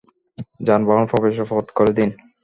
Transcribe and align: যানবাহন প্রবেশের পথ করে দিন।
যানবাহন 0.59 1.05
প্রবেশের 1.05 1.45
পথ 1.51 1.65
করে 1.71 1.91
দিন। 1.97 2.09